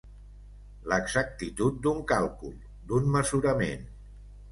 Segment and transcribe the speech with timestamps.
[0.93, 2.55] L'exactitud d'un càlcul,
[2.93, 3.85] d'un mesurament.